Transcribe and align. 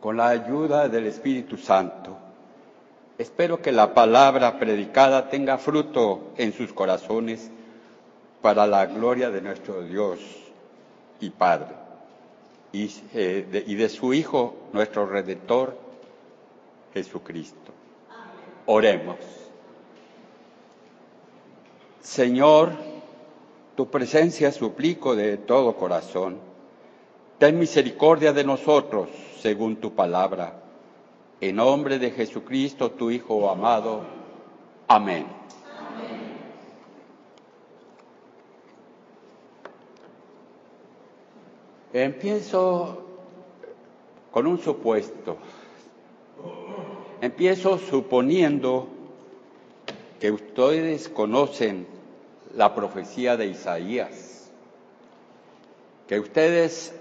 con 0.00 0.16
la 0.16 0.28
ayuda 0.28 0.88
del 0.88 1.06
Espíritu 1.06 1.56
Santo, 1.56 2.16
espero 3.18 3.60
que 3.60 3.72
la 3.72 3.94
palabra 3.94 4.58
predicada 4.58 5.28
tenga 5.28 5.58
fruto 5.58 6.32
en 6.36 6.52
sus 6.52 6.72
corazones 6.72 7.50
para 8.40 8.66
la 8.66 8.86
gloria 8.86 9.30
de 9.30 9.40
nuestro 9.40 9.82
Dios 9.82 10.20
y 11.20 11.30
Padre 11.30 11.74
y, 12.72 12.90
eh, 13.14 13.46
de, 13.50 13.64
y 13.66 13.74
de 13.74 13.88
su 13.88 14.12
Hijo, 14.14 14.54
nuestro 14.72 15.06
Redentor, 15.06 15.76
Jesucristo. 16.94 17.72
Oremos. 18.66 19.16
Señor, 22.02 22.72
tu 23.76 23.88
presencia 23.90 24.52
suplico 24.52 25.16
de 25.16 25.36
todo 25.36 25.76
corazón. 25.76 26.38
Ten 27.38 27.56
misericordia 27.56 28.32
de 28.32 28.42
nosotros, 28.42 29.08
según 29.40 29.76
tu 29.76 29.94
palabra. 29.94 30.60
En 31.40 31.54
nombre 31.54 32.00
de 32.00 32.10
Jesucristo, 32.10 32.90
tu 32.90 33.12
Hijo 33.12 33.48
amado. 33.48 34.00
Amén. 34.88 35.24
Empiezo 41.92 43.04
con 44.32 44.48
un 44.48 44.58
supuesto. 44.58 45.36
Empiezo 47.20 47.78
suponiendo 47.78 48.88
que 50.18 50.32
ustedes 50.32 51.08
conocen 51.08 51.86
la 52.56 52.74
profecía 52.74 53.36
de 53.36 53.46
Isaías, 53.46 54.50
que 56.08 56.18
ustedes 56.18 56.92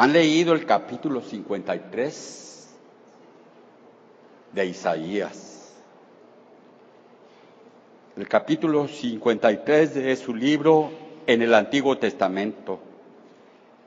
han 0.00 0.12
leído 0.12 0.52
el 0.52 0.64
capítulo 0.64 1.20
53 1.20 2.68
de 4.52 4.66
Isaías. 4.66 5.74
El 8.16 8.28
capítulo 8.28 8.86
53 8.86 9.94
de 9.96 10.14
su 10.14 10.36
libro 10.36 10.92
en 11.26 11.42
el 11.42 11.52
Antiguo 11.52 11.98
Testamento. 11.98 12.78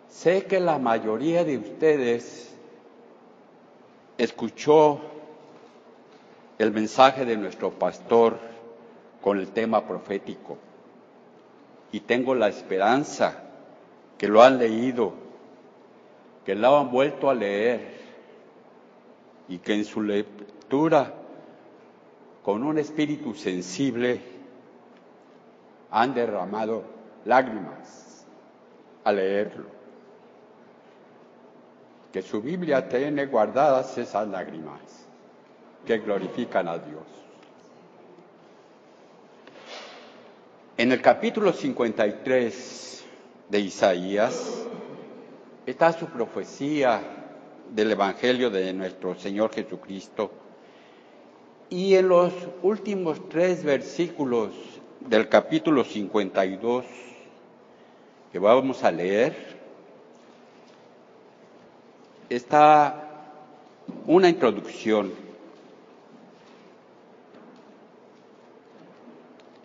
Sé 0.10 0.44
que 0.44 0.60
la 0.60 0.80
mayoría 0.80 1.46
de 1.46 1.58
ustedes 1.58 2.54
escuchó 4.18 5.00
el 6.58 6.74
mensaje 6.74 7.24
de 7.24 7.38
nuestro 7.38 7.72
pastor 7.72 8.38
con 9.22 9.40
el 9.40 9.48
tema 9.52 9.88
profético 9.88 10.58
y 11.94 12.02
tengo 12.02 12.36
la 12.36 12.50
esperanza 12.50 13.44
que 14.18 14.28
lo 14.28 14.44
han 14.44 14.58
leído, 14.60 15.21
que 16.46 16.56
lo 16.56 16.78
han 16.78 16.92
vuelto 16.92 17.30
a 17.30 17.34
leer 17.34 18.00
y 19.48 19.60
que 19.60 19.74
en 19.74 19.86
su 19.86 20.02
lectura 20.02 21.14
con 22.44 22.64
un 22.64 22.78
espíritu 22.78 23.34
sensible 23.36 24.22
han 25.92 26.14
derramado 26.14 26.84
lágrimas 27.26 28.26
al 29.04 29.16
leerlo 29.18 29.82
que 32.12 32.22
su 32.22 32.42
Biblia 32.42 32.90
tiene 32.90 33.26
guardadas 33.26 33.98
esas 33.98 34.28
lágrimas 34.28 34.82
que 35.86 35.98
glorifican 36.00 36.68
a 36.68 36.78
Dios. 36.78 37.04
En 40.78 40.92
el 40.92 41.02
capítulo 41.02 41.54
53 41.54 43.06
de 43.50 43.60
Isaías 43.60 44.66
está 45.66 45.94
su 45.94 46.08
profecía 46.08 47.02
del 47.70 47.92
Evangelio 47.92 48.50
de 48.50 48.74
nuestro 48.74 49.16
Señor 49.16 49.54
Jesucristo 49.54 50.32
y 51.70 51.96
en 51.96 52.10
los 52.10 52.34
últimos 52.62 53.30
tres 53.30 53.64
versículos 53.64 54.52
del 55.00 55.30
capítulo 55.30 55.84
52 55.84 56.86
que 58.32 58.40
vamos 58.40 58.84
a 58.84 58.92
leer, 58.92 59.36
está 62.30 63.10
una 64.08 64.30
introducción. 64.30 65.12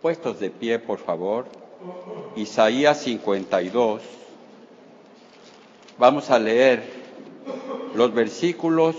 Puestos 0.01 0.39
de 0.39 0.49
pie, 0.49 0.79
por 0.79 0.99
favor. 0.99 1.45
Isaías 2.35 3.01
52. 3.01 4.01
Vamos 5.97 6.29
a 6.29 6.39
leer 6.39 6.83
los 7.95 8.13
versículos 8.13 8.95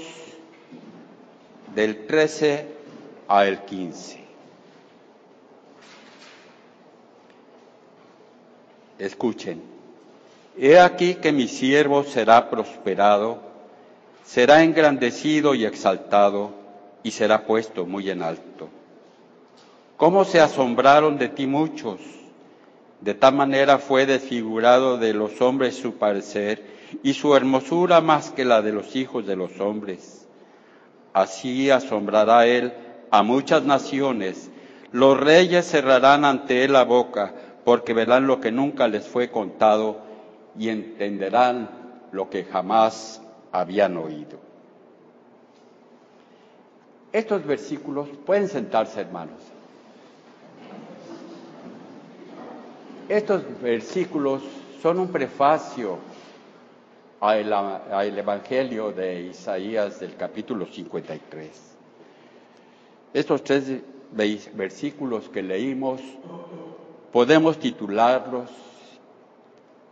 del 1.74 2.06
13 2.06 2.66
al 3.28 3.64
15. 3.64 4.24
Escuchen. 8.98 9.62
He 10.56 10.78
aquí 10.78 11.14
que 11.14 11.30
mi 11.30 11.46
siervo 11.46 12.02
será 12.02 12.50
prosperado 12.50 13.48
será 14.28 14.62
engrandecido 14.62 15.54
y 15.54 15.64
exaltado 15.64 16.50
y 17.02 17.12
será 17.12 17.46
puesto 17.46 17.86
muy 17.86 18.10
en 18.10 18.22
alto. 18.22 18.68
¿Cómo 19.96 20.26
se 20.26 20.38
asombraron 20.38 21.16
de 21.16 21.30
ti 21.30 21.46
muchos? 21.46 21.98
De 23.00 23.14
tal 23.14 23.34
manera 23.36 23.78
fue 23.78 24.04
desfigurado 24.04 24.98
de 24.98 25.14
los 25.14 25.40
hombres 25.40 25.76
su 25.76 25.94
parecer 25.94 26.62
y 27.02 27.14
su 27.14 27.34
hermosura 27.34 28.00
más 28.00 28.30
que 28.30 28.44
la 28.44 28.62
de 28.62 28.72
los 28.72 28.96
hijos 28.96 29.26
de 29.26 29.36
los 29.36 29.60
hombres. 29.60 30.26
Así 31.12 31.70
asombrará 31.70 32.46
él 32.46 32.72
a 33.10 33.22
muchas 33.22 33.64
naciones. 33.64 34.50
Los 34.92 35.18
reyes 35.18 35.66
cerrarán 35.66 36.24
ante 36.24 36.64
él 36.64 36.72
la 36.72 36.84
boca 36.84 37.34
porque 37.64 37.92
verán 37.92 38.26
lo 38.26 38.40
que 38.40 38.52
nunca 38.52 38.88
les 38.88 39.06
fue 39.06 39.30
contado 39.30 39.98
y 40.58 40.68
entenderán 40.68 41.70
lo 42.12 42.30
que 42.30 42.44
jamás 42.44 43.20
habían 43.52 43.96
oído. 43.96 44.38
Estos 47.12 47.44
versículos 47.46 48.08
pueden 48.26 48.48
sentarse, 48.48 49.00
hermanos. 49.00 49.40
Estos 53.08 53.42
versículos 53.62 54.42
son 54.82 54.98
un 54.98 55.08
prefacio 55.08 55.98
al, 57.20 58.18
Evangelio 58.18 58.92
de 58.92 59.22
Isaías 59.22 60.00
del 60.00 60.16
capítulo 60.16 60.66
53. 60.66 61.50
Estos 63.14 63.42
tres 63.42 63.80
versículos 64.54 65.28
que 65.28 65.42
leímos 65.42 66.00
podemos 67.12 67.58
titularlos 67.58 68.50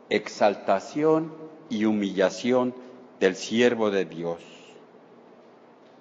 Exaltación 0.09 1.32
y 1.69 1.84
humillación 1.84 2.72
del 3.19 3.34
siervo 3.34 3.91
de 3.91 4.04
Dios. 4.04 4.41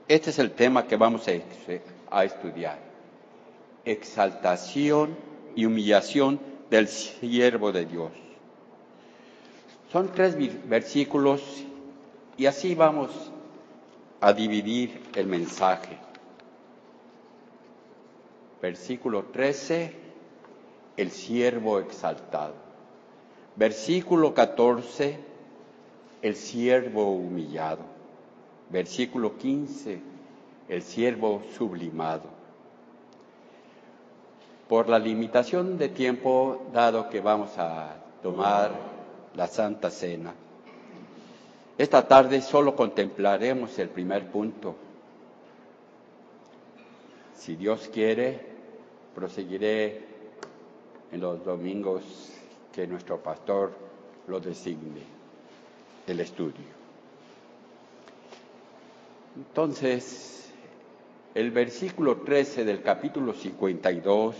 Este 0.08 0.30
es 0.30 0.38
el 0.38 0.52
tema 0.52 0.85
que 0.85 0.96
vamos 0.96 1.28
a, 1.28 2.24
estudiar. 2.24 2.78
Exaltación 3.84 5.18
y 5.56 5.66
humillación 5.66 6.40
del 6.69 6.88
siervo 6.88 7.72
de 7.72 7.85
Dios. 7.88 8.12
Son 9.95 10.09
tres 10.09 10.35
versículos 10.67 11.41
y 12.35 12.47
así 12.47 12.75
vamos 12.75 13.31
a 14.19 14.33
dividir 14.33 15.01
el 15.16 15.25
mensaje. 15.25 15.97
Versículo 18.61 19.23
13, 19.31 19.95
el 20.97 21.11
siervo 21.11 21.79
exaltado. 21.79 22.55
Versículo 23.55 24.34
14, 24.34 25.17
el 26.22 26.35
siervo 26.35 27.13
humillado. 27.13 27.84
Versículo 28.69 29.37
15, 29.37 30.02
el 30.67 30.81
siervo 30.81 31.41
sublimado. 31.58 32.28
Por 34.67 34.90
la 34.90 34.99
limitación 34.99 35.78
de 35.78 35.87
tiempo, 35.87 36.66
dado 36.73 37.09
que 37.09 37.22
vamos 37.22 37.58
a 37.58 37.96
tomar 38.22 38.95
la 39.35 39.47
Santa 39.47 39.90
Cena, 39.90 40.34
esta 41.78 42.08
tarde 42.08 42.41
solo 42.41 42.76
contemplaremos 42.76 43.78
el 43.79 43.90
primer 43.90 44.32
punto. 44.32 44.76
Si 47.35 47.55
Dios 47.58 47.90
quiere, 47.91 48.40
proseguiré 49.14 50.02
en 51.11 51.20
los 51.20 51.43
domingos 51.43 52.03
que 52.73 52.87
nuestro 52.87 53.22
pastor 53.22 53.73
lo 54.28 54.40
designe 54.40 55.02
el 56.08 56.20
estudio. 56.22 56.76
Entonces, 59.35 60.49
el 61.34 61.52
versículo 61.52 62.22
13 62.22 62.64
del 62.64 62.82
capítulo 62.82 63.34
52 63.34 64.35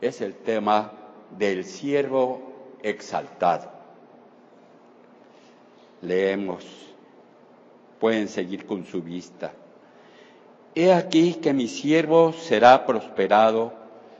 es 0.00 0.20
el 0.20 0.34
tema 0.34 0.92
del 1.38 1.64
siervo 1.64 2.76
exaltado. 2.82 3.77
Leemos, 6.02 6.64
pueden 7.98 8.28
seguir 8.28 8.66
con 8.66 8.86
su 8.86 9.02
vista. 9.02 9.52
He 10.74 10.92
aquí 10.92 11.34
que 11.34 11.52
mi 11.52 11.66
siervo 11.66 12.32
será 12.32 12.86
prosperado, 12.86 13.72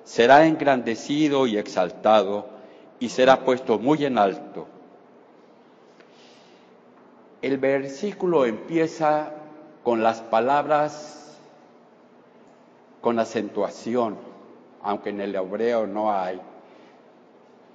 será 0.05 0.47
engrandecido 0.47 1.47
y 1.47 1.57
exaltado, 1.57 2.47
y 2.99 3.11
será 3.11 3.45
puesto 3.45 3.79
muy 3.79 4.05
en 4.05 4.19
alto. 4.19 4.67
El 7.43 7.59
versículo 7.59 8.45
empieza 8.45 9.33
con 9.85 10.03
las 10.03 10.21
palabras 10.21 11.39
con 13.01 13.21
acentuación, 13.21 14.17
aunque 14.83 15.11
en 15.11 15.21
el 15.21 15.37
hebreo 15.37 15.87
no 15.87 16.13
hay, 16.13 16.41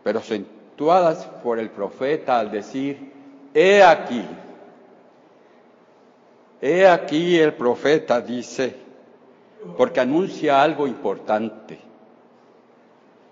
pero 0.04 0.20
acentuadas 0.20 1.26
por 1.42 1.60
el 1.60 1.70
profeta 1.70 2.40
al 2.40 2.52
decir, 2.52 3.14
he 3.54 3.84
aquí, 3.84 4.26
he 6.62 6.88
aquí 6.88 7.38
el 7.38 7.54
profeta 7.54 8.22
dice, 8.22 8.76
porque 9.78 10.00
anuncia 10.00 10.62
algo 10.62 10.88
importante. 10.88 11.80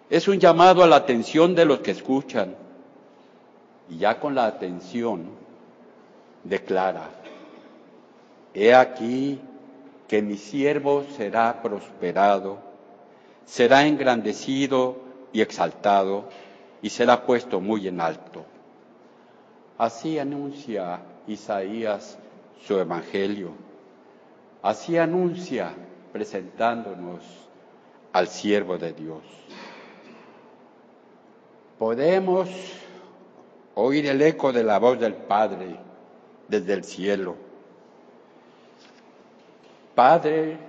Es 0.09 0.27
un 0.27 0.39
llamado 0.39 0.83
a 0.83 0.88
la 0.88 0.97
atención 0.97 1.56
de 1.56 1.65
los 1.65 1.79
que 1.79 1.91
escuchan. 1.91 2.56
Y 3.89 3.97
ya 3.97 4.19
con 4.19 4.35
la 4.35 4.45
atención 4.45 5.29
declara, 6.44 7.09
he 8.53 8.74
aquí 8.74 9.39
que 10.07 10.21
mi 10.21 10.38
siervo 10.38 11.06
será 11.15 11.62
prosperado, 11.62 12.59
será 13.45 13.85
engrandecido 13.85 14.97
y 15.33 15.41
exaltado, 15.41 16.25
y 16.81 16.89
será 16.89 17.25
puesto 17.25 17.62
muy 17.62 17.88
en 17.88 18.01
alto. 18.01 18.45
Así 19.81 20.19
anuncia 20.19 21.01
Isaías 21.27 22.17
su 22.65 22.77
evangelio. 22.77 23.49
Así 24.61 24.97
anuncia 24.97 25.73
presentándonos 26.11 27.23
al 28.13 28.27
siervo 28.27 28.77
de 28.77 28.93
Dios 28.93 29.23
podemos 31.81 32.47
oír 33.73 34.05
el 34.05 34.21
eco 34.21 34.53
de 34.53 34.63
la 34.63 34.77
voz 34.77 34.99
del 34.99 35.15
Padre 35.15 35.77
desde 36.47 36.73
el 36.73 36.83
cielo. 36.83 37.35
Padre, 39.95 40.59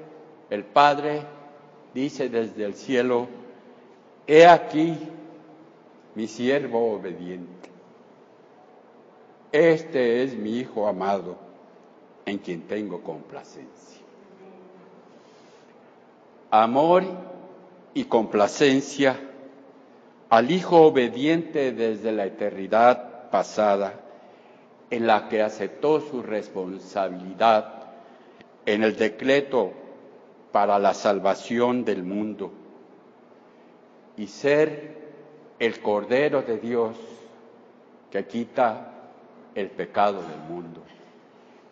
el 0.48 0.64
Padre 0.64 1.20
dice 1.92 2.30
desde 2.30 2.64
el 2.64 2.72
cielo, 2.72 3.28
he 4.26 4.46
aquí 4.46 4.96
mi 6.14 6.26
siervo 6.26 6.94
obediente. 6.94 7.68
Este 9.52 10.22
es 10.22 10.34
mi 10.34 10.60
Hijo 10.60 10.88
amado, 10.88 11.36
en 12.24 12.38
quien 12.38 12.62
tengo 12.62 13.02
complacencia. 13.02 14.00
Amor 16.50 17.04
y 17.92 18.04
complacencia 18.04 19.20
al 20.30 20.50
Hijo 20.50 20.80
obediente 20.80 21.72
desde 21.72 22.12
la 22.12 22.24
eternidad 22.24 23.30
pasada, 23.30 24.00
en 24.88 25.06
la 25.06 25.28
que 25.28 25.42
aceptó 25.42 26.00
su 26.00 26.22
responsabilidad 26.22 27.82
en 28.64 28.82
el 28.82 28.96
decreto 28.96 29.72
para 30.50 30.78
la 30.78 30.94
salvación 30.94 31.84
del 31.84 32.04
mundo 32.04 32.52
y 34.16 34.28
ser 34.28 34.96
el 35.58 35.80
Cordero 35.80 36.40
de 36.40 36.58
Dios 36.58 36.96
que 38.10 38.26
quita 38.26 38.91
el 39.54 39.70
pecado 39.70 40.22
del 40.22 40.40
mundo, 40.48 40.80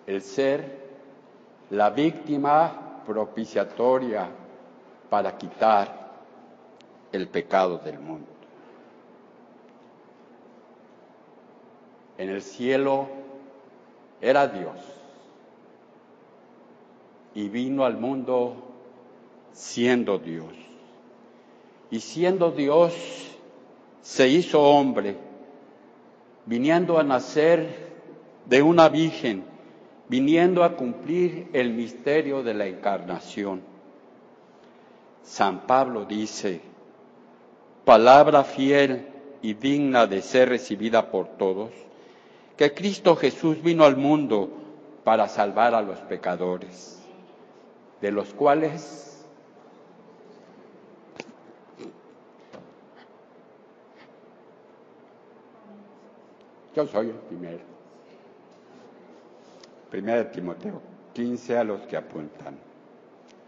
el 0.06 0.23
ser 0.23 0.91
la 1.71 1.91
víctima 1.91 3.03
propiciatoria 3.06 4.29
para 5.09 5.37
quitar 5.37 6.11
el 7.12 7.29
pecado 7.29 7.79
del 7.79 7.99
mundo. 7.99 8.41
en 12.21 12.29
el 12.29 12.43
cielo 12.43 13.09
era 14.21 14.47
Dios 14.47 14.76
y 17.35 17.49
vino 17.49 17.87
al 17.87 17.97
mundo 17.97 18.56
siendo 19.55 20.19
Dios. 20.19 20.53
Y 21.91 22.00
siendo 22.00 22.50
Dios, 22.50 22.93
se 24.03 24.29
hizo 24.29 24.61
hombre, 24.61 25.17
viniendo 26.50 26.99
a 26.99 27.05
nacer 27.05 27.69
de 28.47 28.61
una 28.61 28.88
virgen, 28.88 29.44
viniendo 30.08 30.64
a 30.64 30.75
cumplir 30.75 31.49
el 31.52 31.73
misterio 31.73 32.43
de 32.43 32.55
la 32.55 32.67
encarnación. 32.67 33.62
San 35.23 35.61
Pablo 35.69 36.06
dice, 36.06 36.61
palabra 37.85 38.43
fiel 38.43 39.06
y 39.43 39.55
digna 39.55 40.08
de 40.08 40.23
ser 40.23 40.49
recibida 40.49 41.12
por 41.12 41.29
todos, 41.29 41.70
que 42.56 42.75
Cristo 42.75 43.14
Jesús 43.14 43.62
vino 43.62 43.85
al 43.85 43.97
mundo 43.97 44.50
para 45.05 45.29
salvar 45.29 45.76
a 45.76 45.82
los 45.82 46.00
pecadores, 46.00 47.00
de 48.00 48.11
los 48.11 48.35
cuales 48.35 49.10
yo 56.75 56.87
soy 56.87 57.06
el 57.11 57.17
primero. 57.17 57.61
Primera 59.90 60.19
de 60.19 60.25
Timoteo 60.26 60.81
15 61.14 61.58
a 61.58 61.64
los 61.64 61.81
que 61.82 61.96
apuntan. 61.96 62.56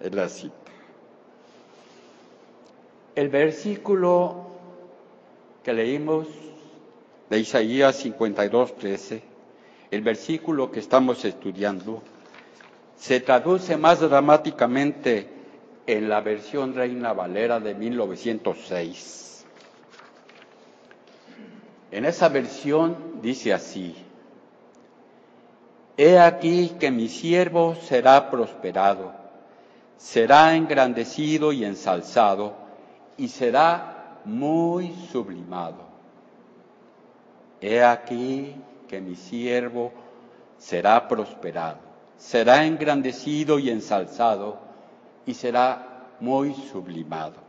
Es 0.01 0.13
la 0.15 0.29
cita. 0.29 0.55
El 3.15 3.29
versículo 3.29 4.47
que 5.63 5.73
leímos 5.73 6.27
de 7.31 7.39
Isaías 7.39 7.97
52, 7.97 8.77
13, 8.77 9.23
el 9.91 10.03
versículo 10.03 10.71
que 10.71 10.81
estamos 10.81 11.25
estudiando, 11.25 12.03
se 12.97 13.21
traduce 13.21 13.77
más 13.77 14.01
dramáticamente 14.01 15.29
en 15.87 16.09
la 16.09 16.21
versión 16.21 16.75
Reina 16.75 17.13
Valera 17.13 17.61
de 17.61 17.75
1906. 17.75 19.45
En 21.91 22.05
esa 22.07 22.29
versión 22.29 23.12
dice 23.23 23.55
así, 23.55 23.95
He 25.97 26.19
aquí 26.19 26.71
que 26.81 26.91
mi 26.91 27.09
siervo 27.09 27.77
será 27.77 28.31
prosperado, 28.31 29.13
será 29.97 30.57
engrandecido 30.57 31.53
y 31.53 31.65
ensalzado, 31.65 32.55
y 33.17 33.29
será 33.29 34.19
muy 34.25 34.93
sublimado. 35.13 35.85
He 37.61 37.83
aquí 37.83 38.57
que 38.89 39.01
mi 39.01 39.15
siervo 39.15 39.93
será 40.59 41.07
prosperado, 41.07 41.79
será 42.17 42.65
engrandecido 42.65 43.59
y 43.59 43.71
ensalzado, 43.71 44.59
y 45.27 45.35
será 45.35 46.09
muy 46.19 46.55
sublimado. 46.55 47.42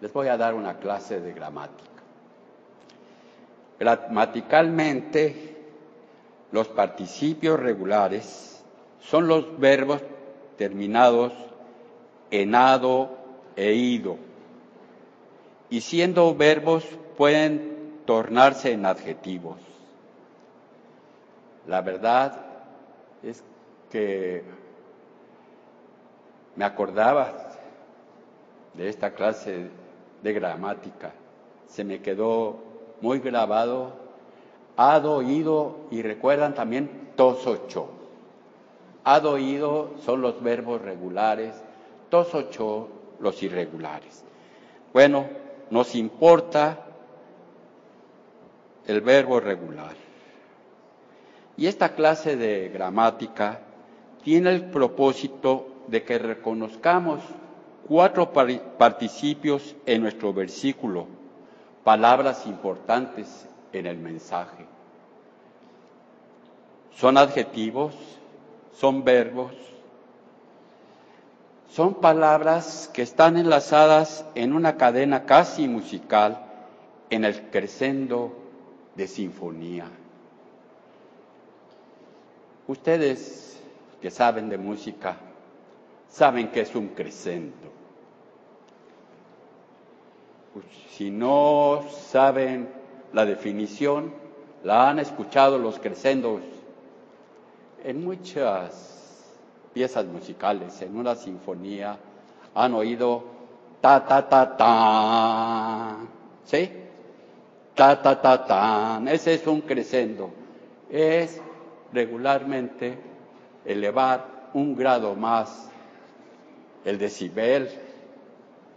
Les 0.00 0.12
voy 0.12 0.28
a 0.28 0.36
dar 0.36 0.54
una 0.54 0.78
clase 0.78 1.20
de 1.20 1.32
gramática. 1.32 1.90
Gramaticalmente, 3.78 5.56
los 6.52 6.68
participios 6.68 7.60
regulares 7.60 8.62
son 9.00 9.28
los 9.28 9.58
verbos 9.58 10.02
terminados 10.56 11.32
en 12.30 12.54
ado 12.54 13.16
e 13.56 13.72
ido 13.72 14.16
y 15.70 15.80
siendo 15.80 16.34
verbos 16.34 16.84
pueden 17.16 18.02
tornarse 18.04 18.72
en 18.72 18.86
adjetivos. 18.86 19.58
La 21.66 21.80
verdad 21.80 22.46
es 23.22 23.42
que 23.90 24.42
me 26.56 26.64
acordaba 26.64 27.32
de 28.74 28.88
esta 28.88 29.12
clase 29.12 29.70
de 30.22 30.32
gramática. 30.32 31.12
Se 31.66 31.84
me 31.84 32.00
quedó 32.00 32.58
muy 33.00 33.20
grabado, 33.20 33.92
had 34.76 35.06
oído 35.06 35.76
y 35.90 36.02
recuerdan 36.02 36.54
también 36.54 37.10
tosocho. 37.16 37.88
Had 39.04 39.26
oído 39.26 39.92
son 40.04 40.20
los 40.20 40.42
verbos 40.42 40.82
regulares, 40.82 41.54
tosocho 42.10 42.88
los 43.20 43.42
irregulares. 43.42 44.24
Bueno, 44.92 45.26
nos 45.70 45.94
importa 45.94 46.86
el 48.86 49.00
verbo 49.00 49.40
regular. 49.40 49.94
Y 51.56 51.66
esta 51.66 51.94
clase 51.94 52.36
de 52.36 52.68
gramática 52.70 53.60
tiene 54.22 54.50
el 54.50 54.64
propósito 54.70 55.66
de 55.86 56.02
que 56.02 56.18
reconozcamos 56.18 57.20
cuatro 57.90 58.30
participios 58.32 59.74
en 59.84 60.02
nuestro 60.02 60.32
versículo, 60.32 61.08
palabras 61.82 62.46
importantes 62.46 63.48
en 63.72 63.84
el 63.86 63.98
mensaje. 63.98 64.64
son 66.94 67.18
adjetivos, 67.18 67.92
son 68.76 69.02
verbos, 69.02 69.50
son 71.72 71.94
palabras 71.94 72.88
que 72.94 73.02
están 73.02 73.36
enlazadas 73.36 74.24
en 74.36 74.52
una 74.52 74.76
cadena 74.76 75.24
casi 75.26 75.66
musical 75.66 76.44
en 77.10 77.24
el 77.24 77.50
crescendo 77.50 78.36
de 78.94 79.08
sinfonía. 79.08 79.86
Ustedes 82.68 83.60
que 84.00 84.12
saben 84.12 84.48
de 84.48 84.58
música 84.58 85.16
saben 86.08 86.52
que 86.52 86.60
es 86.60 86.72
un 86.76 86.88
crescendo. 86.88 87.79
Pues, 90.52 90.64
si 90.96 91.10
no 91.10 91.84
saben 92.10 92.68
la 93.12 93.24
definición, 93.24 94.12
la 94.64 94.90
han 94.90 94.98
escuchado 94.98 95.58
los 95.58 95.78
crescendos 95.78 96.42
en 97.84 98.04
muchas 98.04 98.90
piezas 99.72 100.06
musicales, 100.06 100.82
en 100.82 100.96
una 100.96 101.14
sinfonía, 101.14 101.96
han 102.54 102.74
oído 102.74 103.22
ta 103.80 104.04
ta 104.04 104.28
ta 104.28 104.56
ta, 104.56 105.96
¿sí? 106.44 106.70
Ta 107.74 108.02
ta 108.02 108.20
ta 108.20 108.44
ta, 108.44 109.02
ese 109.06 109.34
es 109.34 109.46
un 109.46 109.60
crescendo. 109.62 110.30
Es 110.90 111.40
regularmente 111.92 112.98
elevar 113.64 114.50
un 114.54 114.74
grado 114.74 115.14
más 115.14 115.70
el 116.84 116.98
decibel 116.98 117.70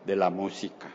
de 0.05 0.15
la 0.15 0.29
música. 0.29 0.87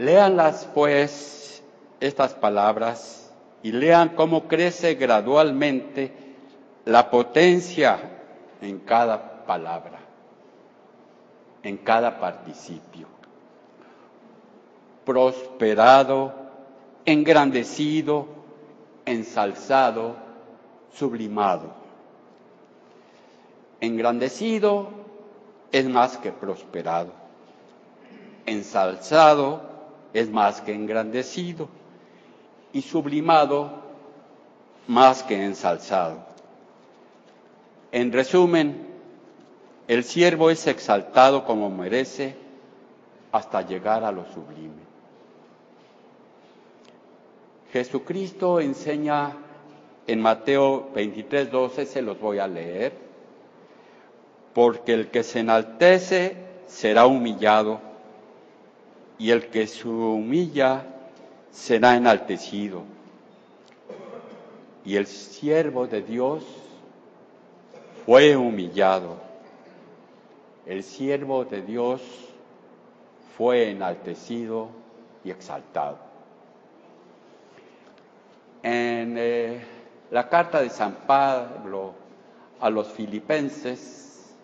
Léanlas 0.00 0.66
pues 0.72 1.62
estas 2.00 2.32
palabras 2.32 3.30
y 3.62 3.70
lean 3.70 4.16
cómo 4.16 4.48
crece 4.48 4.94
gradualmente 4.94 6.10
la 6.86 7.10
potencia 7.10 7.98
en 8.62 8.78
cada 8.78 9.44
palabra, 9.44 9.98
en 11.62 11.76
cada 11.76 12.18
participio. 12.18 13.08
Prosperado, 15.04 16.32
engrandecido, 17.04 18.26
ensalzado, 19.04 20.16
sublimado. 20.94 21.74
Engrandecido 23.82 24.88
es 25.70 25.86
más 25.86 26.16
que 26.16 26.32
prosperado. 26.32 27.12
Ensalzado 28.46 29.68
es 30.12 30.30
más 30.30 30.60
que 30.60 30.74
engrandecido 30.74 31.68
y 32.72 32.82
sublimado 32.82 33.70
más 34.86 35.22
que 35.22 35.44
ensalzado. 35.44 36.18
En 37.92 38.12
resumen, 38.12 38.86
el 39.88 40.04
siervo 40.04 40.50
es 40.50 40.66
exaltado 40.66 41.44
como 41.44 41.70
merece 41.70 42.36
hasta 43.32 43.62
llegar 43.62 44.04
a 44.04 44.12
lo 44.12 44.24
sublime. 44.26 44.80
Jesucristo 47.72 48.60
enseña 48.60 49.36
en 50.06 50.20
Mateo 50.20 50.90
23, 50.92 51.50
12, 51.50 51.86
se 51.86 52.02
los 52.02 52.18
voy 52.20 52.38
a 52.40 52.48
leer, 52.48 52.92
porque 54.54 54.92
el 54.92 55.10
que 55.10 55.22
se 55.22 55.40
enaltece 55.40 56.36
será 56.66 57.06
humillado 57.06 57.89
y 59.20 59.30
el 59.32 59.48
que 59.48 59.66
se 59.66 59.86
humilla 59.86 60.82
será 61.50 61.94
enaltecido. 61.94 62.84
Y 64.82 64.96
el 64.96 65.06
siervo 65.06 65.86
de 65.86 66.00
Dios 66.00 66.42
fue 68.06 68.34
humillado. 68.34 69.18
El 70.64 70.82
siervo 70.82 71.44
de 71.44 71.60
Dios 71.60 72.00
fue 73.36 73.70
enaltecido 73.70 74.70
y 75.22 75.30
exaltado. 75.30 75.98
En 78.62 79.16
eh, 79.18 79.60
la 80.10 80.30
carta 80.30 80.62
de 80.62 80.70
San 80.70 80.94
Pablo 81.06 81.92
a 82.58 82.70
los 82.70 82.88
filipenses, 82.88 84.34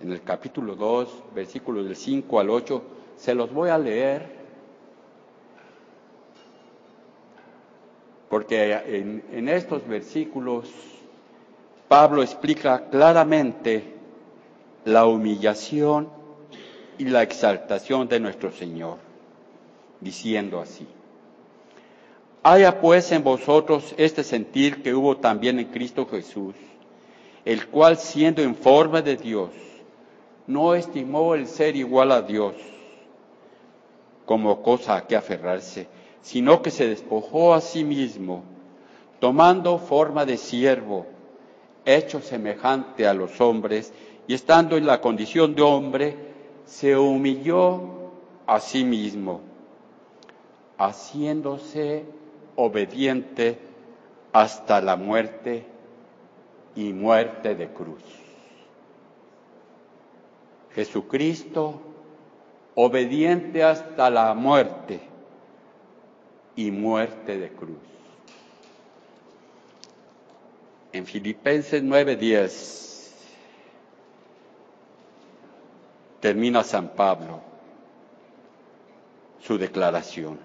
en 0.00 0.12
el 0.12 0.22
capítulo 0.22 0.76
2, 0.76 1.24
versículos 1.34 1.86
del 1.86 1.96
5 1.96 2.38
al 2.38 2.50
8, 2.50 2.82
se 3.16 3.34
los 3.34 3.52
voy 3.52 3.70
a 3.70 3.78
leer 3.78 4.34
porque 8.34 9.22
en, 9.30 9.48
estos 9.48 9.86
versículos 9.86 10.68
Pablo 11.86 12.20
explica 12.20 12.88
claramente 12.90 13.84
la 14.84 15.06
humillación 15.06 16.08
y 16.98 17.04
la 17.04 17.22
exaltación 17.22 18.08
de 18.08 18.18
nuestro 18.18 18.50
Señor, 18.50 18.96
diciendo 20.00 20.58
así. 20.58 20.84
Haya 22.42 22.80
pues 22.80 23.12
en 23.12 23.22
vosotros 23.22 23.94
este 23.96 24.24
sentir 24.24 24.82
que 24.82 24.94
hubo 24.94 25.16
también 25.18 25.60
en 25.60 25.66
Cristo 25.66 26.04
Jesús, 26.04 26.56
el 27.44 27.68
cual 27.68 27.98
siendo 27.98 28.42
en 28.42 28.56
forma 28.56 29.00
de 29.00 29.16
Dios, 29.16 29.50
no 30.48 30.74
estimó 30.74 31.36
el 31.36 31.46
ser 31.46 31.76
igual 31.76 32.10
a 32.10 32.20
Dios 32.20 32.54
como 34.24 34.62
cosa 34.62 34.96
a 34.96 35.06
que 35.06 35.16
aferrarse, 35.16 35.86
sino 36.22 36.62
que 36.62 36.70
se 36.70 36.88
despojó 36.88 37.54
a 37.54 37.60
sí 37.60 37.84
mismo, 37.84 38.44
tomando 39.20 39.78
forma 39.78 40.24
de 40.24 40.36
siervo, 40.36 41.06
hecho 41.84 42.20
semejante 42.20 43.06
a 43.06 43.14
los 43.14 43.40
hombres, 43.40 43.92
y 44.26 44.34
estando 44.34 44.76
en 44.76 44.86
la 44.86 45.00
condición 45.00 45.54
de 45.54 45.62
hombre, 45.62 46.16
se 46.64 46.96
humilló 46.96 48.10
a 48.46 48.60
sí 48.60 48.84
mismo, 48.84 49.40
haciéndose 50.78 52.04
obediente 52.56 53.58
hasta 54.32 54.80
la 54.80 54.96
muerte 54.96 55.66
y 56.74 56.92
muerte 56.92 57.54
de 57.54 57.68
cruz. 57.68 58.02
Jesucristo 60.74 61.80
obediente 62.74 63.62
hasta 63.62 64.10
la 64.10 64.34
muerte 64.34 65.00
y 66.56 66.70
muerte 66.70 67.38
de 67.38 67.48
cruz. 67.50 67.78
En 70.92 71.06
Filipenses 71.06 71.82
9:10 71.82 73.10
termina 76.20 76.62
San 76.62 76.88
Pablo 76.90 77.40
su 79.40 79.58
declaración. 79.58 80.38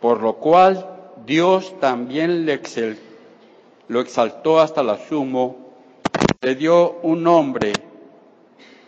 Por 0.00 0.20
lo 0.20 0.34
cual 0.36 0.86
Dios 1.24 1.78
también 1.80 2.44
le 2.44 2.60
lo 3.88 4.00
exaltó 4.00 4.60
hasta 4.60 4.82
la 4.82 4.98
sumo, 4.98 5.56
le 6.40 6.54
dio 6.54 6.98
un 7.02 7.22
nombre 7.22 7.72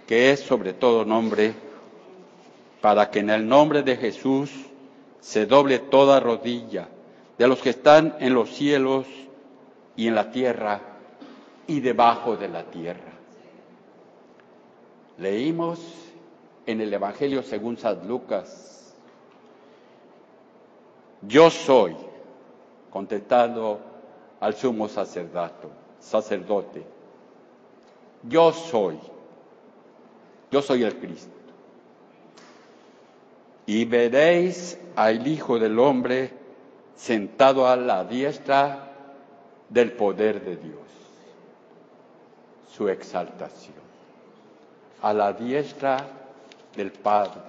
que 0.07 0.33
es 0.33 0.41
sobre 0.41 0.73
todo 0.73 1.05
nombre 1.05 1.68
para 2.81 3.11
que 3.11 3.21
en 3.21 3.31
el 3.31 3.47
nombre 3.49 3.83
de 3.83 3.97
Jesús 3.97 4.51
se 5.21 5.47
doble 5.47 5.79
toda 5.79 6.21
rodilla 6.21 6.89
de 7.37 7.49
los 7.49 7.61
que 7.61 7.71
están 7.71 8.17
en 8.21 8.35
los 8.35 8.51
cielos 8.51 9.07
y 9.97 10.07
en 10.07 10.15
la 10.15 10.31
tierra 10.31 10.81
y 11.67 11.81
debajo 11.81 12.37
de 12.37 12.49
la 12.49 12.65
tierra. 12.65 13.13
Leímos 15.19 15.81
en 16.67 16.81
el 16.81 16.93
Evangelio 16.93 17.43
según 17.43 17.77
San 17.77 18.07
Lucas, 18.07 18.95
yo 21.23 21.51
soy, 21.51 21.97
contestando 22.91 23.81
al 24.39 24.55
sumo 24.55 24.89
sacerdote, 24.89 25.67
sacerdote, 25.99 26.85
yo 28.23 28.53
soy, 28.53 28.99
yo 30.53 30.63
soy 30.63 30.85
el 30.85 30.97
Cristo 30.97 31.38
y 33.69 33.85
veréis 33.85 34.79
al 34.97 35.27
Hijo 35.27 35.59
del 35.59 35.79
Hombre 35.79 36.33
sentado 36.97 37.69
a 37.69 37.77
la 37.77 38.03
diestra 38.03 38.93
del 39.69 39.93
poder 39.93 40.43
de 40.43 40.57
Dios. 40.57 40.89
Su 42.73 42.89
exaltación. 42.89 43.77
A 45.03 45.13
la 45.13 45.35
diestra 45.35 45.99
del 46.75 46.93
Padre, 46.93 47.43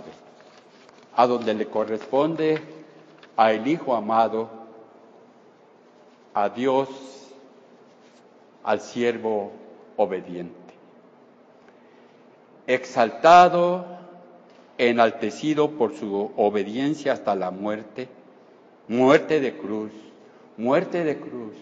a 1.16 1.26
donde 1.26 1.54
le 1.54 1.68
corresponde 1.68 2.62
al 3.38 3.66
Hijo 3.66 3.96
amado, 3.96 4.50
a 6.34 6.50
Dios, 6.50 6.90
al 8.66 8.82
siervo 8.82 9.54
obediente. 9.96 10.74
Exaltado 12.68 13.99
enaltecido 14.80 15.72
por 15.72 15.94
su 15.94 16.32
obediencia 16.38 17.12
hasta 17.12 17.36
la 17.36 17.52
muerte, 17.52 18.08
muerte 18.88 19.42
de 19.42 19.56
cruz, 19.56 19.92
muerte 20.58 21.04
de 21.04 21.20
cruz, 21.20 21.54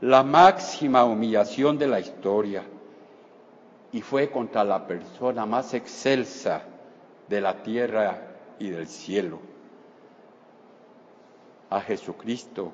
la 0.00 0.22
máxima 0.22 1.04
humillación 1.04 1.76
de 1.76 1.88
la 1.88 2.00
historia. 2.00 2.62
Y 3.90 4.00
fue 4.00 4.30
contra 4.30 4.64
la 4.64 4.86
persona 4.86 5.44
más 5.44 5.74
excelsa 5.74 6.62
de 7.28 7.40
la 7.40 7.62
tierra 7.62 8.22
y 8.58 8.70
del 8.70 8.86
cielo, 8.86 9.40
a 11.68 11.80
Jesucristo, 11.80 12.72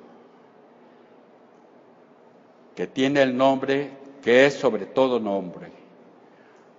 que 2.75 2.87
tiene 2.87 3.21
el 3.23 3.35
nombre 3.35 3.97
que 4.21 4.45
es 4.45 4.53
sobre 4.53 4.85
todo 4.85 5.19
nombre, 5.19 5.71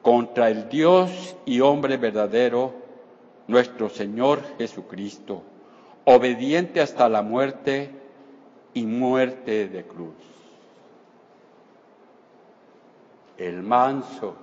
contra 0.01 0.49
el 0.49 0.69
Dios 0.69 1.37
y 1.45 1.61
hombre 1.61 1.97
verdadero, 1.97 2.80
nuestro 3.51 3.89
Señor 3.89 4.41
Jesucristo, 4.59 5.43
obediente 6.05 6.81
hasta 6.81 7.09
la 7.09 7.21
muerte 7.21 7.91
y 8.73 8.87
muerte 8.87 9.67
de 9.67 9.85
cruz. 9.85 10.15
El 13.37 13.63
manso, 13.63 14.37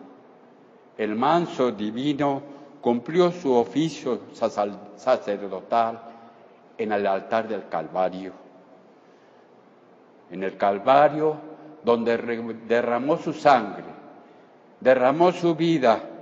el 0.98 1.16
manso 1.16 1.72
divino 1.72 2.42
cumplió 2.82 3.32
su 3.32 3.54
oficio 3.54 4.24
sacerdotal 4.34 6.02
en 6.78 6.92
el 6.92 7.08
altar 7.08 7.48
del 7.48 7.70
Calvario. 7.70 8.34
En 10.30 10.44
el 10.44 10.58
Calvario, 10.58 11.38
donde 11.82 12.18
derramó 12.68 13.18
su 13.18 13.32
sangre, 13.32 13.86
derramó 14.82 15.32
su 15.32 15.56
vida 15.56 16.17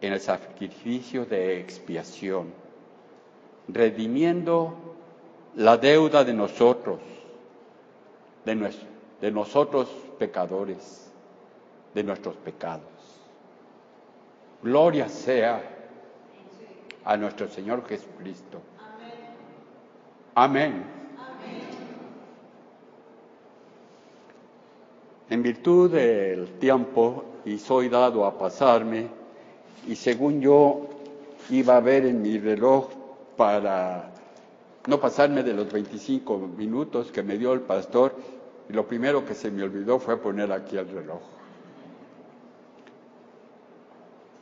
en 0.00 0.12
el 0.12 0.20
sacrificio 0.20 1.26
de 1.26 1.60
expiación, 1.60 2.52
redimiendo 3.68 4.74
la 5.56 5.76
deuda 5.76 6.24
de 6.24 6.32
nosotros, 6.32 7.00
de, 8.44 8.70
de 9.20 9.30
nosotros 9.30 9.88
pecadores, 10.18 11.12
de 11.94 12.02
nuestros 12.02 12.36
pecados. 12.36 12.84
Gloria 14.62 15.08
sea 15.08 15.62
a 17.04 17.16
nuestro 17.16 17.48
Señor 17.48 17.86
Jesucristo. 17.86 18.60
Amén. 20.34 21.00
En 25.28 25.42
virtud 25.42 25.92
del 25.92 26.58
tiempo, 26.58 27.24
y 27.44 27.58
soy 27.58 27.88
dado 27.88 28.24
a 28.24 28.36
pasarme, 28.36 29.19
y 29.86 29.96
según 29.96 30.40
yo 30.40 30.88
iba 31.50 31.76
a 31.76 31.80
ver 31.80 32.06
en 32.06 32.22
mi 32.22 32.38
reloj 32.38 32.88
para 33.36 34.10
no 34.86 35.00
pasarme 35.00 35.42
de 35.42 35.52
los 35.52 35.72
25 35.72 36.38
minutos 36.56 37.10
que 37.10 37.22
me 37.22 37.38
dio 37.38 37.52
el 37.52 37.60
pastor, 37.60 38.14
y 38.68 38.72
lo 38.72 38.86
primero 38.86 39.24
que 39.24 39.34
se 39.34 39.50
me 39.50 39.62
olvidó 39.62 39.98
fue 39.98 40.16
poner 40.16 40.52
aquí 40.52 40.76
el 40.76 40.88
reloj. 40.88 41.20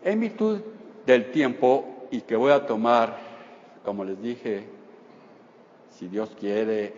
En 0.04 0.20
virtud 0.20 0.60
del 1.06 1.30
tiempo 1.30 2.06
y 2.10 2.20
que 2.20 2.36
voy 2.36 2.52
a 2.52 2.66
tomar, 2.66 3.18
como 3.84 4.04
les 4.04 4.20
dije, 4.22 4.64
si 5.90 6.08
Dios 6.08 6.30
quiere 6.38 6.94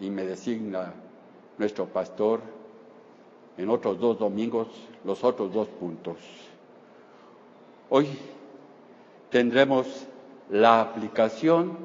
y 0.00 0.10
me 0.10 0.24
designa 0.24 0.92
nuestro 1.58 1.86
pastor, 1.86 2.40
en 3.56 3.68
otros 3.68 4.00
dos 4.00 4.18
domingos 4.18 4.68
los 5.04 5.22
otros 5.22 5.52
dos 5.52 5.68
puntos. 5.68 6.18
Hoy 7.94 8.08
tendremos 9.28 10.06
la 10.48 10.80
aplicación 10.80 11.76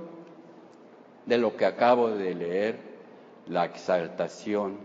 de 1.26 1.38
lo 1.38 1.58
que 1.58 1.66
acabo 1.66 2.12
de 2.12 2.34
leer, 2.34 2.80
la 3.48 3.66
exaltación 3.66 4.78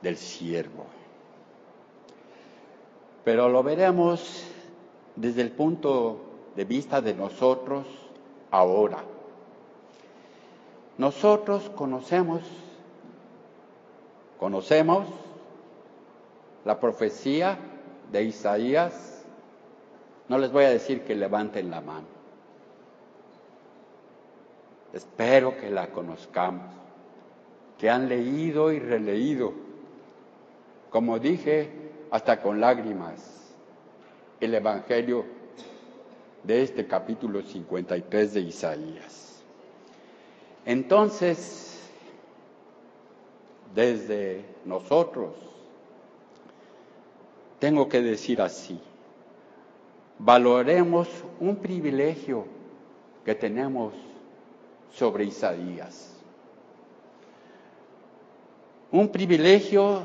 del 0.00 0.16
siervo. 0.16 0.86
Pero 3.22 3.50
lo 3.50 3.62
veremos 3.62 4.46
desde 5.14 5.42
el 5.42 5.50
punto 5.50 6.22
de 6.56 6.64
vista 6.64 7.02
de 7.02 7.12
nosotros 7.12 7.86
ahora. 8.50 9.04
Nosotros 10.96 11.68
conocemos, 11.76 12.40
conocemos 14.38 15.06
la 16.64 16.80
profecía 16.80 17.58
de 18.10 18.24
Isaías. 18.24 19.17
No 20.28 20.38
les 20.38 20.52
voy 20.52 20.64
a 20.64 20.70
decir 20.70 21.02
que 21.02 21.14
levanten 21.14 21.70
la 21.70 21.80
mano. 21.80 22.06
Espero 24.92 25.56
que 25.58 25.70
la 25.70 25.88
conozcamos, 25.88 26.72
que 27.78 27.90
han 27.90 28.08
leído 28.08 28.72
y 28.72 28.78
releído, 28.78 29.52
como 30.90 31.18
dije, 31.18 31.70
hasta 32.10 32.40
con 32.40 32.60
lágrimas 32.60 33.54
el 34.40 34.54
Evangelio 34.54 35.24
de 36.42 36.62
este 36.62 36.86
capítulo 36.86 37.42
53 37.42 38.34
de 38.34 38.40
Isaías. 38.40 39.42
Entonces, 40.64 41.80
desde 43.74 44.44
nosotros, 44.64 45.34
tengo 47.58 47.88
que 47.88 48.00
decir 48.00 48.40
así, 48.40 48.80
valoremos 50.18 51.08
un 51.40 51.56
privilegio 51.56 52.44
que 53.24 53.34
tenemos 53.34 53.94
sobre 54.92 55.24
Isaías. 55.24 56.16
Un 58.90 59.08
privilegio 59.08 60.02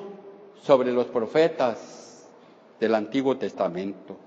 sobre 0.61 0.91
los 0.91 1.07
profetas 1.07 2.27
del 2.79 2.95
Antiguo 2.95 3.37
Testamento. 3.37 4.17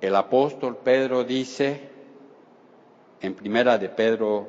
El 0.00 0.16
apóstol 0.16 0.76
Pedro 0.76 1.24
dice 1.24 1.90
en 3.20 3.34
Primera 3.34 3.78
de 3.78 3.88
Pedro, 3.88 4.46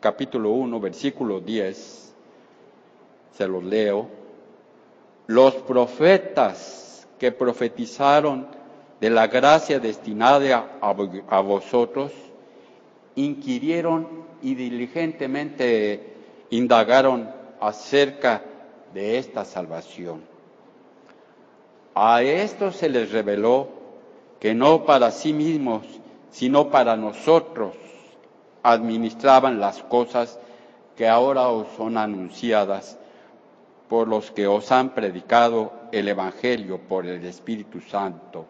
capítulo 0.00 0.50
1, 0.50 0.80
versículo 0.80 1.40
10, 1.40 2.14
se 3.32 3.48
los 3.48 3.64
leo, 3.64 4.06
los 5.26 5.54
profetas 5.56 6.83
que 7.24 7.32
profetizaron 7.32 8.48
de 9.00 9.08
la 9.08 9.28
gracia 9.28 9.80
destinada 9.80 10.76
a, 10.82 11.40
vosotros, 11.40 12.12
inquirieron 13.14 14.26
y 14.42 14.54
diligentemente 14.54 16.16
indagaron 16.50 17.30
acerca 17.62 18.42
de 18.92 19.16
esta 19.16 19.46
salvación. 19.46 20.20
A 21.94 22.20
estos 22.22 22.76
se 22.76 22.90
les 22.90 23.10
reveló 23.10 23.68
que 24.38 24.52
no 24.54 24.84
para 24.84 25.10
sí 25.10 25.32
mismos, 25.32 25.82
sino 26.30 26.68
para 26.68 26.94
nosotros 26.94 27.72
administraban 28.62 29.60
las 29.60 29.82
cosas 29.82 30.38
que 30.94 31.08
ahora 31.08 31.48
os 31.48 31.68
son 31.74 31.96
anunciadas 31.96 32.98
por 33.88 34.08
los 34.08 34.30
que 34.30 34.46
os 34.46 34.72
han 34.72 34.94
predicado 34.94 35.72
el 35.92 36.08
Evangelio 36.08 36.80
por 36.80 37.06
el 37.06 37.24
Espíritu 37.24 37.80
Santo 37.80 38.46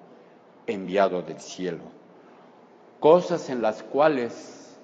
enviado 0.67 1.23
del 1.23 1.41
cielo. 1.41 1.83
Cosas 3.01 3.51
en 3.51 3.61
las 3.61 3.83
cuales 3.83 4.77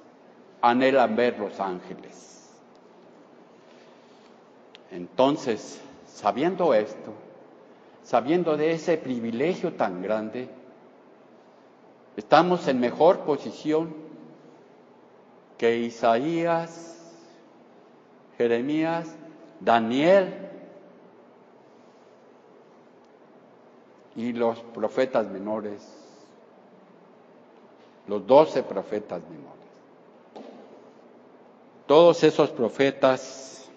anhelan 0.61 1.17
ver 1.17 1.39
los 1.39 1.59
ángeles. 1.61 2.51
Entonces, 4.91 5.81
sabiendo 6.07 6.75
esto, 6.75 7.15
sabiendo 8.03 8.57
de 8.57 8.73
ese 8.73 8.99
privilegio 8.99 9.75
tan 9.75 10.03
grande, 10.03 10.49
estamos 12.17 12.67
en 12.69 12.81
mejor 12.81 13.21
posición 13.21 13.95
que 15.57 15.79
Isaías, 15.79 16.99
Jeremías, 18.37 19.15
Daniel 19.61 20.35
y 24.17 24.33
los 24.33 24.59
profetas 24.61 25.29
menores, 25.29 25.87
los 28.09 28.27
doce 28.27 28.63
profetas 28.63 29.21
menores. 29.23 29.61
Todos 31.87 32.25
esos 32.25 32.51
profetas 32.51 33.69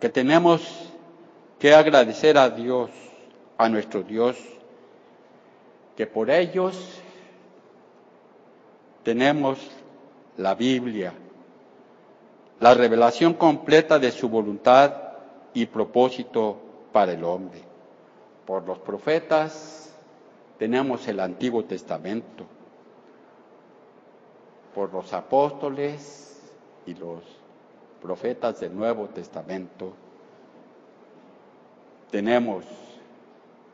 que 0.00 0.08
tenemos 0.08 0.62
que 1.58 1.74
agradecer 1.74 2.36
a 2.36 2.50
Dios, 2.50 2.90
a 3.56 3.68
nuestro 3.68 4.02
Dios, 4.02 4.36
que 5.96 6.06
por 6.06 6.30
ellos 6.30 7.00
tenemos 9.02 9.58
la 10.36 10.54
Biblia, 10.54 11.14
la 12.64 12.72
revelación 12.72 13.34
completa 13.34 13.98
de 13.98 14.10
su 14.10 14.30
voluntad 14.30 14.94
y 15.52 15.66
propósito 15.66 16.56
para 16.92 17.12
el 17.12 17.22
hombre. 17.22 17.60
Por 18.46 18.66
los 18.66 18.78
profetas 18.78 19.94
tenemos 20.58 21.06
el 21.06 21.20
Antiguo 21.20 21.64
Testamento. 21.66 22.46
Por 24.74 24.90
los 24.94 25.12
apóstoles 25.12 26.40
y 26.86 26.94
los 26.94 27.20
profetas 28.00 28.60
del 28.60 28.74
Nuevo 28.74 29.08
Testamento, 29.08 29.92
tenemos 32.10 32.64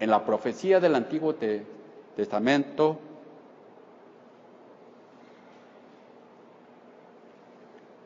en 0.00 0.10
la 0.10 0.24
profecía 0.24 0.80
del 0.80 0.96
Antiguo 0.96 1.36
Testamento 2.16 2.98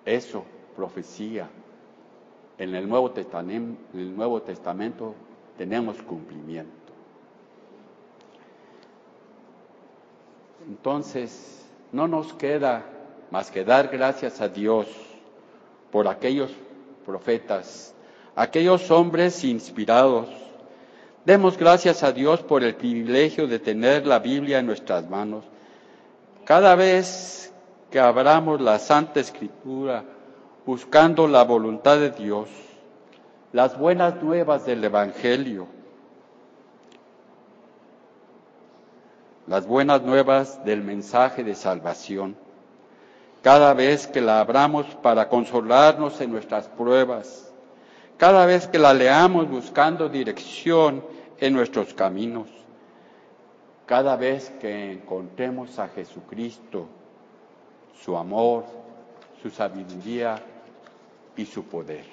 eso, 0.04 0.44
profecía. 0.74 1.48
En 2.58 2.74
el 2.74 2.88
Nuevo 2.88 3.10
Testamento, 3.10 3.80
en 3.94 4.00
el 4.00 4.16
Nuevo 4.16 4.42
Testamento 4.42 5.14
tenemos 5.56 6.00
cumplimiento. 6.02 6.70
Entonces, 10.66 11.64
no 11.92 12.08
nos 12.08 12.32
queda 12.34 12.84
más 13.30 13.50
que 13.50 13.64
dar 13.64 13.88
gracias 13.88 14.40
a 14.40 14.48
Dios 14.48 14.86
por 15.90 16.08
aquellos 16.08 16.50
profetas, 17.04 17.94
aquellos 18.34 18.90
hombres 18.90 19.44
inspirados. 19.44 20.28
Demos 21.24 21.56
gracias 21.56 22.02
a 22.02 22.12
Dios 22.12 22.42
por 22.42 22.62
el 22.62 22.74
privilegio 22.74 23.46
de 23.46 23.58
tener 23.58 24.06
la 24.06 24.18
Biblia 24.18 24.58
en 24.58 24.66
nuestras 24.66 25.08
manos. 25.08 25.44
Cada 26.44 26.74
vez 26.74 27.52
que 27.90 27.98
abramos 27.98 28.60
la 28.60 28.78
Santa 28.78 29.20
Escritura 29.20 30.04
buscando 30.66 31.28
la 31.28 31.44
voluntad 31.44 31.98
de 31.98 32.10
Dios, 32.10 32.48
las 33.52 33.78
buenas 33.78 34.22
nuevas 34.22 34.64
del 34.64 34.82
Evangelio, 34.82 35.66
las 39.46 39.66
buenas 39.66 40.02
nuevas 40.02 40.64
del 40.64 40.82
mensaje 40.82 41.44
de 41.44 41.54
salvación, 41.54 42.36
cada 43.42 43.74
vez 43.74 44.06
que 44.06 44.22
la 44.22 44.40
abramos 44.40 44.86
para 45.02 45.28
consolarnos 45.28 46.18
en 46.22 46.32
nuestras 46.32 46.66
pruebas, 46.68 47.52
cada 48.16 48.46
vez 48.46 48.66
que 48.66 48.78
la 48.78 48.94
leamos 48.94 49.50
buscando 49.50 50.08
dirección 50.08 51.04
en 51.40 51.52
nuestros 51.52 51.92
caminos, 51.92 52.48
cada 53.84 54.16
vez 54.16 54.50
que 54.60 54.92
encontremos 54.92 55.78
a 55.78 55.88
Jesucristo, 55.88 56.86
su 58.02 58.16
amor, 58.16 58.64
su 59.42 59.50
sabiduría 59.50 60.42
y 61.36 61.46
su 61.46 61.64
poder. 61.64 62.04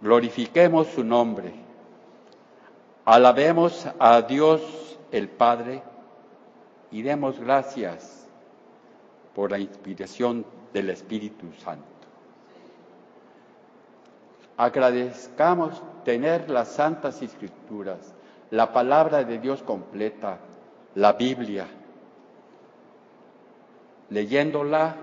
Glorifiquemos 0.00 0.86
su 0.88 1.04
nombre, 1.04 1.52
alabemos 3.04 3.86
a 3.98 4.22
Dios 4.22 4.98
el 5.12 5.28
Padre, 5.28 5.82
y 6.90 7.02
demos 7.02 7.38
gracias 7.38 8.26
por 9.34 9.50
la 9.50 9.58
inspiración 9.58 10.44
del 10.72 10.90
Espíritu 10.90 11.46
Santo. 11.62 11.84
Agradezcamos 14.56 15.82
tener 16.04 16.50
las 16.50 16.68
santas 16.68 17.22
escrituras, 17.22 18.12
la 18.50 18.72
palabra 18.72 19.24
de 19.24 19.38
Dios 19.38 19.62
completa, 19.62 20.38
la 20.94 21.12
Biblia, 21.12 21.66
leyéndola, 24.10 24.96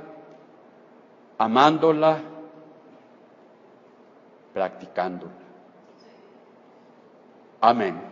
amándola, 1.37 2.19
practicándola. 4.53 5.31
Amén. 7.61 8.06